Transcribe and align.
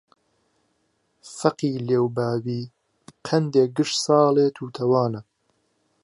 فەقی 1.35 1.75
لێو 1.87 2.05
بابی 2.17 2.71
قەندێ 3.27 3.63
گشت 3.75 3.97
ساڵێ 4.05 4.47
تووتنەوانە 4.55 5.21